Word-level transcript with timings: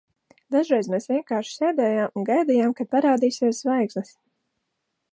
Dažreiz 0.53 0.89
mēs 0.93 1.05
vienkārši 1.11 1.53
sēdējām 1.59 2.19
un 2.21 2.27
gaidījām, 2.31 2.75
kad 2.81 2.93
parādīsies 2.97 3.63
zvaigznes. 3.67 4.15